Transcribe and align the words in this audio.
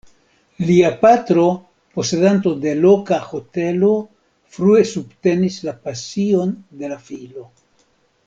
Lia 0.67 0.87
patro, 1.01 1.43
posedanto 1.97 2.53
de 2.63 2.73
loka 2.85 3.19
hotelo, 3.31 3.91
frue 4.57 4.81
subtenis 4.93 5.61
la 5.69 5.75
pasion 5.85 6.57
de 6.81 6.93
la 6.95 6.99
filo. 7.11 7.47